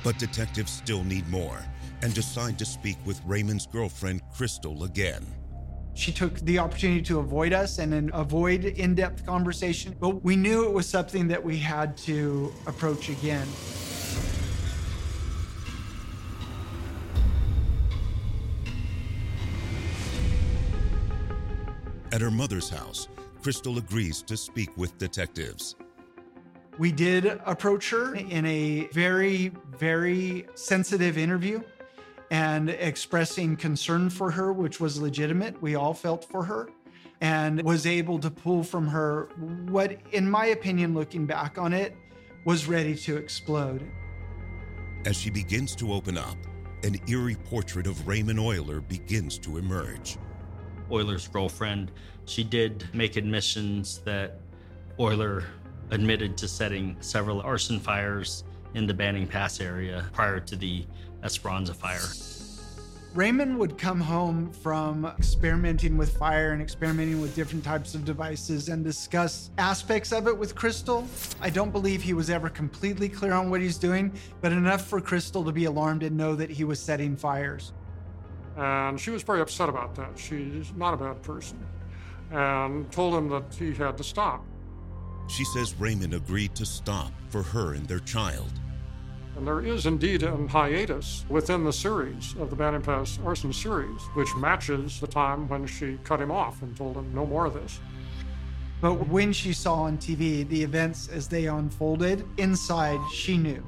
[0.05, 1.59] But detectives still need more
[2.03, 5.27] and decide to speak with Raymond's girlfriend, Crystal, again.
[5.95, 10.65] She took the opportunity to avoid us and avoid in depth conversation, but we knew
[10.65, 13.49] it was something that we had to approach again.
[22.11, 23.09] At her mother's house,
[23.43, 25.77] Crystal agrees to speak with detectives.
[26.79, 31.61] We did approach her in a very, very sensitive interview
[32.31, 35.61] and expressing concern for her, which was legitimate.
[35.61, 36.71] We all felt for her
[37.21, 39.29] and was able to pull from her
[39.69, 41.95] what, in my opinion, looking back on it,
[42.45, 43.83] was ready to explode.
[45.05, 46.37] As she begins to open up,
[46.85, 50.17] an eerie portrait of Raymond Oyler begins to emerge.
[50.91, 51.91] Oyler's girlfriend,
[52.26, 54.41] she did make admissions that
[54.99, 55.45] Oyler
[55.91, 60.86] admitted to setting several arson fires in the Banning Pass area prior to the
[61.22, 62.01] Esperanza fire.
[63.14, 68.68] Raymond would come home from experimenting with fire and experimenting with different types of devices
[68.68, 71.07] and discuss aspects of it with Crystal.
[71.41, 74.12] I don't believe he was ever completely clear on what he's doing,
[74.43, 77.72] but enough for Crystal to be alarmed and know that he was setting fires.
[78.59, 80.19] And she was very upset about that.
[80.19, 81.65] She's not a bad person.
[82.33, 84.45] And told him that he had to stop.
[85.29, 88.51] She says Raymond agreed to stop for her and their child.
[89.37, 94.03] And there is indeed a hiatus within the series of the Banning Pass arson series,
[94.15, 97.55] which matches the time when she cut him off and told him no more of
[97.55, 97.79] this.
[98.81, 103.63] But when she saw on TV the events as they unfolded, inside she knew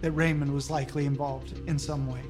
[0.00, 2.22] that Raymond was likely involved in some way.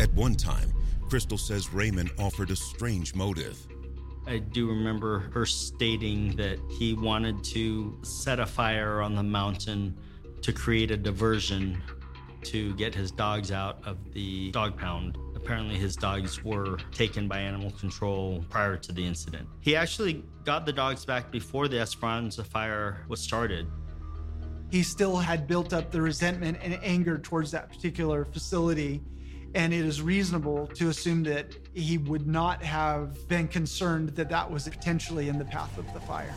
[0.00, 0.72] At one time,
[1.14, 3.68] Crystal says Raymond offered a strange motive.
[4.26, 9.96] I do remember her stating that he wanted to set a fire on the mountain
[10.42, 11.80] to create a diversion
[12.42, 15.16] to get his dogs out of the dog pound.
[15.36, 19.48] Apparently, his dogs were taken by animal control prior to the incident.
[19.60, 23.68] He actually got the dogs back before the Esperanza fire was started.
[24.68, 29.00] He still had built up the resentment and anger towards that particular facility
[29.54, 34.50] and it is reasonable to assume that he would not have been concerned that that
[34.50, 36.34] was potentially in the path of the fire.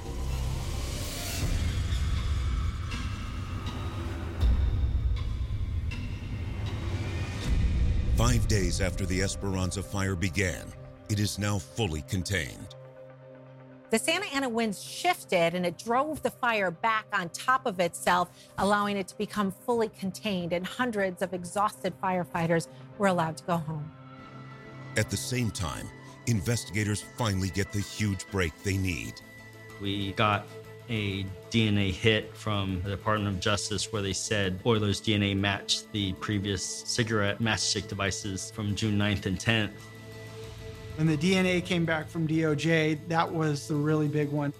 [8.15, 10.73] Five days after the Esperanza fire began,
[11.09, 12.75] it is now fully contained.
[13.89, 18.29] The Santa Ana winds shifted and it drove the fire back on top of itself,
[18.57, 23.57] allowing it to become fully contained, and hundreds of exhausted firefighters were allowed to go
[23.57, 23.91] home.
[24.95, 25.87] At the same time,
[26.25, 29.13] investigators finally get the huge break they need.
[29.81, 30.47] We got
[30.89, 36.13] a DNA hit from the Department of Justice where they said Oyler's DNA matched the
[36.13, 39.71] previous cigarette matchstick devices from June 9th and 10th.
[40.95, 44.53] When the DNA came back from DOJ, that was the really big one.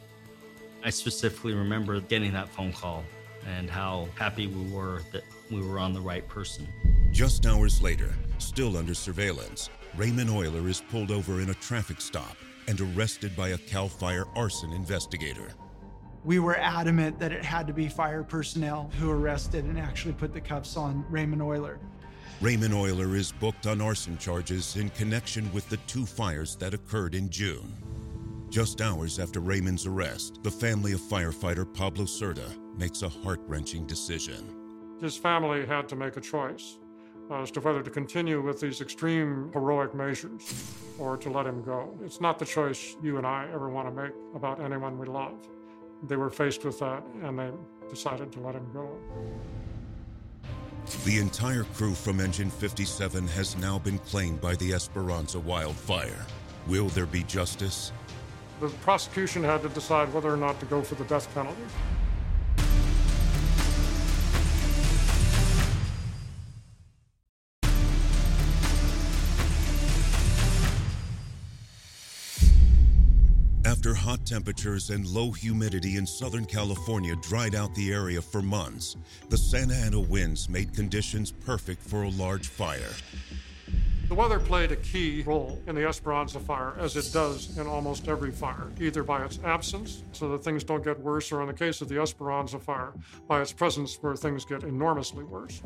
[0.83, 3.03] I specifically remember getting that phone call
[3.47, 6.67] and how happy we were that we were on the right person.
[7.11, 12.35] Just hours later, still under surveillance, Raymond Oyler is pulled over in a traffic stop
[12.67, 15.53] and arrested by a CAL FIRE arson investigator.
[16.23, 20.33] We were adamant that it had to be fire personnel who arrested and actually put
[20.33, 21.77] the cuffs on Raymond Oyler.
[22.41, 27.15] Raymond Oyler is booked on arson charges in connection with the two fires that occurred
[27.15, 27.77] in June.
[28.49, 33.87] Just hours after Raymond's arrest, the family of firefighter Pablo Cerda makes a heart wrenching
[33.87, 34.53] decision.
[35.01, 36.77] His family had to make a choice
[37.29, 41.61] Uh, as to whether to continue with these extreme heroic measures or to let him
[41.61, 41.93] go.
[42.01, 45.35] It's not the choice you and I ever want to make about anyone we love.
[46.07, 47.51] They were faced with that and they
[47.89, 48.97] decided to let him go.
[51.03, 56.25] The entire crew from Engine 57 has now been claimed by the Esperanza wildfire.
[56.65, 57.91] Will there be justice?
[58.61, 61.61] The prosecution had to decide whether or not to go for the death penalty.
[73.87, 78.97] After hot temperatures and low humidity in Southern California dried out the area for months,
[79.29, 82.91] the Santa Ana winds made conditions perfect for a large fire.
[84.09, 88.09] The weather played a key role in the Esperanza fire, as it does in almost
[88.09, 91.53] every fire, either by its absence, so that things don't get worse, or in the
[91.53, 92.91] case of the Esperanza fire,
[93.25, 95.61] by its presence, where things get enormously worse.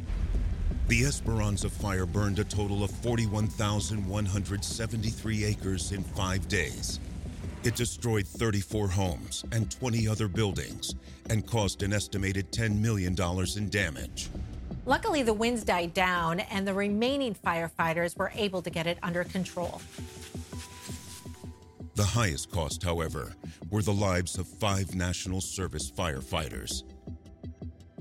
[0.90, 7.00] The Esperanza fire burned a total of 41,173 acres in five days.
[7.64, 10.96] It destroyed 34 homes and 20 other buildings
[11.30, 13.16] and caused an estimated $10 million
[13.56, 14.30] in damage.
[14.88, 19.24] Luckily, the winds died down and the remaining firefighters were able to get it under
[19.24, 19.80] control.
[21.94, 23.36] The highest cost, however,
[23.70, 26.82] were the lives of five National Service firefighters.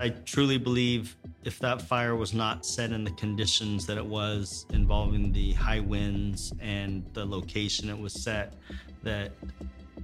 [0.01, 4.67] I truly believe if that fire was not set in the conditions that it was
[4.71, 8.55] involving the high winds and the location it was set,
[9.03, 9.33] that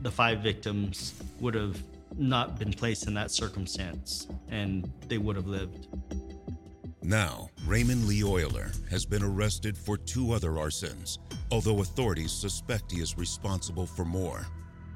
[0.03, 1.82] the five victims would have
[2.16, 5.89] not been placed in that circumstance and they would have lived.
[7.03, 11.18] Now, Raymond Lee Oyler has been arrested for two other arsons,
[11.53, 14.47] although authorities suspect he is responsible for more.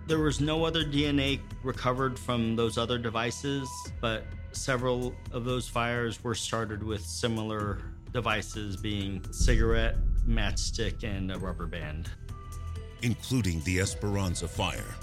[0.07, 3.69] There was no other DNA recovered from those other devices,
[4.01, 7.81] but several of those fires were started with similar
[8.13, 9.97] devices being cigarette,
[10.27, 12.09] matchstick, and a rubber band.
[13.03, 14.95] including the Esperanza fire.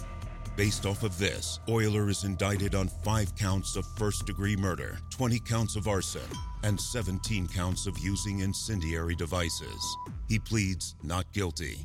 [0.56, 5.40] Based off of this, Oyler is indicted on five counts of first degree murder, 20
[5.40, 6.22] counts of arson,
[6.64, 9.98] and 17 counts of using incendiary devices.
[10.28, 11.80] He pleads not guilty.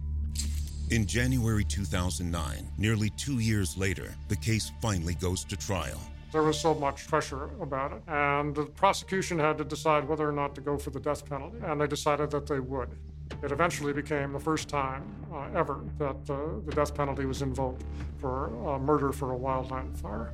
[0.91, 6.01] In January 2009, nearly two years later, the case finally goes to trial.
[6.33, 10.33] There was so much pressure about it, and the prosecution had to decide whether or
[10.33, 12.97] not to go for the death penalty, and they decided that they would.
[13.43, 17.85] It eventually became the first time uh, ever that uh, the death penalty was invoked
[18.19, 20.33] for uh, murder for a wildland fire.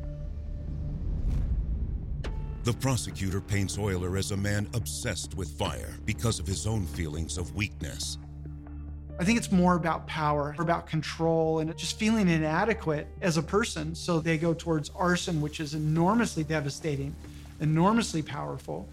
[2.62, 7.38] The prosecutor paints Oyler as a man obsessed with fire because of his own feelings
[7.38, 8.18] of weakness.
[9.20, 13.94] I think it's more about power, about control, and just feeling inadequate as a person.
[13.94, 17.16] So they go towards arson, which is enormously devastating,
[17.60, 18.88] enormously powerful.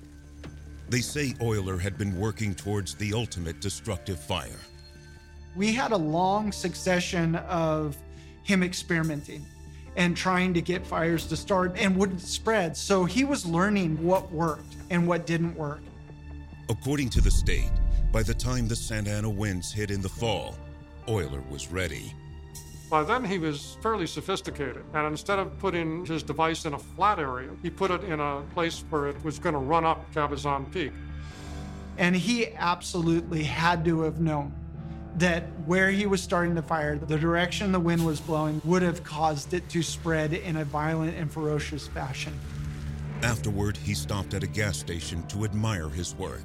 [0.90, 4.60] They say Oyler had been working towards the ultimate destructive fire.
[5.56, 7.96] We had a long succession of
[8.44, 9.46] him experimenting
[9.96, 12.76] and trying to get fires to start and wouldn't spread.
[12.76, 15.82] So he was learning what worked and what didn't work.
[16.68, 17.72] According to the state,
[18.16, 20.55] by the time the Santa Ana winds hit in the fall,
[21.05, 22.13] Oyler was ready.
[22.89, 27.20] By then, he was fairly sophisticated, and instead of putting his device in a flat
[27.20, 30.72] area, he put it in a place where it was going to run up Cabazon
[30.72, 30.93] Peak.
[31.97, 34.53] And he absolutely had to have known
[35.18, 39.03] that where he was starting the fire, the direction the wind was blowing, would have
[39.03, 42.32] caused it to spread in a violent and ferocious fashion.
[43.24, 46.43] Afterward, he stopped at a gas station to admire his work.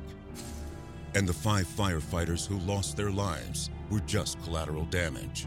[1.14, 5.46] And the five firefighters who lost their lives were just collateral damage.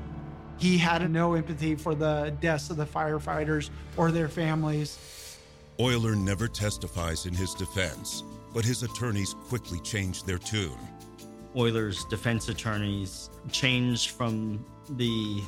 [0.58, 5.38] He had no empathy for the deaths of the firefighters or their families.
[5.80, 10.78] Oyler never testifies in his defense, but his attorneys quickly changed their tune.
[11.56, 15.42] Oyler's defense attorneys changed from the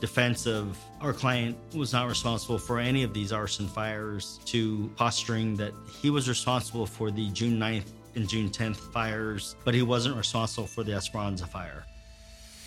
[0.00, 5.54] defense of our client was not responsible for any of these arson fires to posturing
[5.56, 7.84] that he was responsible for the June 9th
[8.14, 11.84] and June 10th fires, but he wasn't responsible for the Esperanza fire.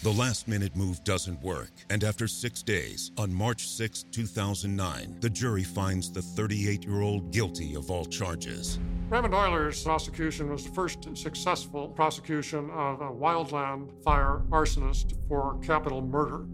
[0.04, 5.30] The last minute move doesn't work, and after six days, on March 6, 2009, the
[5.30, 8.80] jury finds the 38 year old guilty of all charges.
[9.08, 16.02] Raymond Oyler's prosecution was the first successful prosecution of a wildland fire arsonist for capital
[16.02, 16.48] murder.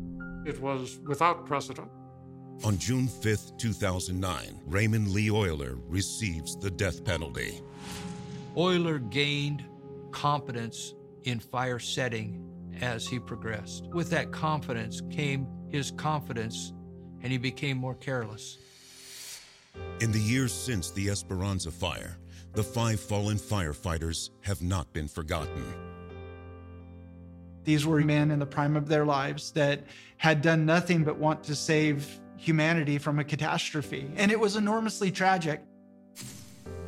[0.45, 1.89] It was without precedent.
[2.65, 7.61] On June 5, 2009, Raymond Lee Oyler receives the death penalty.
[8.55, 9.63] Oyler gained
[10.11, 10.93] confidence
[11.23, 12.43] in fire setting
[12.81, 13.87] as he progressed.
[13.93, 16.73] With that confidence came his confidence,
[17.21, 18.57] and he became more careless.
[19.99, 22.17] In the years since the Esperanza fire,
[22.53, 25.63] the five fallen firefighters have not been forgotten.
[27.63, 29.83] These were men in the prime of their lives that
[30.17, 34.09] had done nothing but want to save humanity from a catastrophe.
[34.15, 35.61] And it was enormously tragic.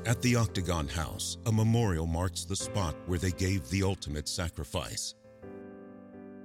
[0.03, 5.13] At the Octagon House, a memorial marks the spot where they gave the ultimate sacrifice.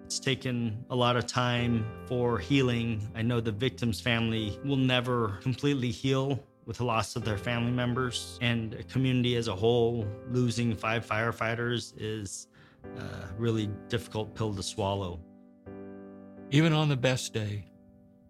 [0.05, 3.09] It's taken a lot of time for healing.
[3.15, 7.71] I know the victim's family will never completely heal with the loss of their family
[7.71, 12.49] members, and a community as a whole losing five firefighters is
[12.99, 15.19] a really difficult pill to swallow.
[16.51, 17.65] Even on the best day,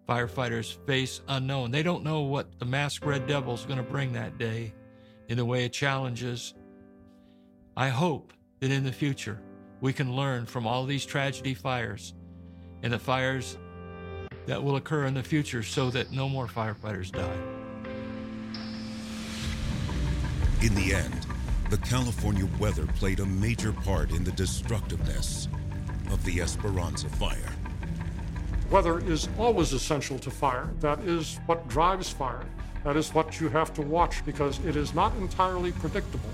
[0.07, 1.71] firefighters face unknown.
[1.71, 4.73] They don't know what the masked red devil is going to bring that day
[5.27, 6.53] in the way it challenges.
[7.75, 9.41] I hope that in the future
[9.81, 12.13] we can learn from all these tragedy fires
[12.83, 13.57] and the fires
[14.45, 17.37] that will occur in the future so that no more firefighters die.
[20.61, 21.27] In the end,
[21.69, 25.49] the California weather played a major part in the destructiveness
[26.09, 27.51] of the Esperanza fire.
[28.71, 30.69] Weather is always essential to fire.
[30.79, 32.45] That is what drives fire.
[32.87, 36.29] That is what you have to watch because it is not entirely predictable.